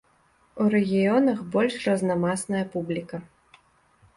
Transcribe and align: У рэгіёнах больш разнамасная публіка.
У 0.63 0.65
рэгіёнах 0.75 1.43
больш 1.55 1.77
разнамасная 1.89 2.65
публіка. 2.73 3.17